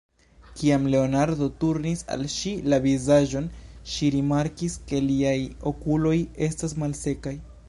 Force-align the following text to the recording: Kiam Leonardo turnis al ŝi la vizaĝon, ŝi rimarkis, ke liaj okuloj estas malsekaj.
Kiam 0.59 0.85
Leonardo 0.93 1.49
turnis 1.63 2.01
al 2.15 2.25
ŝi 2.37 2.53
la 2.75 2.81
vizaĝon, 2.87 3.51
ŝi 3.93 4.11
rimarkis, 4.17 4.79
ke 4.89 5.05
liaj 5.11 5.39
okuloj 5.75 6.19
estas 6.49 6.79
malsekaj. 6.85 7.37